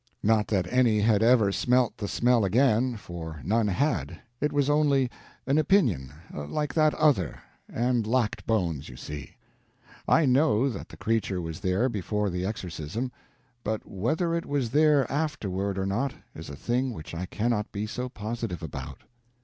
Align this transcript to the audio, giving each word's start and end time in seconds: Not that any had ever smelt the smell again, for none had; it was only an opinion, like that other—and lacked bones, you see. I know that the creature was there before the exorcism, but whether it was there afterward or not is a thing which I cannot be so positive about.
Not 0.23 0.47
that 0.47 0.65
any 0.73 0.99
had 1.01 1.21
ever 1.21 1.51
smelt 1.51 1.95
the 1.97 2.07
smell 2.07 2.43
again, 2.43 2.95
for 2.95 3.39
none 3.43 3.67
had; 3.67 4.19
it 4.39 4.51
was 4.51 4.67
only 4.67 5.11
an 5.45 5.59
opinion, 5.59 6.11
like 6.33 6.73
that 6.73 6.95
other—and 6.95 8.07
lacked 8.07 8.47
bones, 8.47 8.89
you 8.89 8.95
see. 8.95 9.35
I 10.07 10.25
know 10.25 10.69
that 10.69 10.89
the 10.89 10.97
creature 10.97 11.39
was 11.39 11.59
there 11.59 11.87
before 11.87 12.31
the 12.31 12.43
exorcism, 12.47 13.11
but 13.63 13.85
whether 13.87 14.33
it 14.33 14.47
was 14.47 14.71
there 14.71 15.05
afterward 15.11 15.77
or 15.77 15.85
not 15.85 16.15
is 16.33 16.49
a 16.49 16.55
thing 16.55 16.93
which 16.93 17.13
I 17.13 17.27
cannot 17.27 17.71
be 17.71 17.85
so 17.85 18.09
positive 18.09 18.63
about. 18.63 19.03